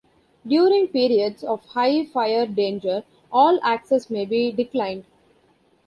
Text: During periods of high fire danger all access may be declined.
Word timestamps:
During 0.47 0.87
periods 0.87 1.43
of 1.43 1.63
high 1.63 2.05
fire 2.07 2.47
danger 2.47 3.03
all 3.31 3.59
access 3.61 4.09
may 4.09 4.25
be 4.25 4.51
declined. 4.51 5.05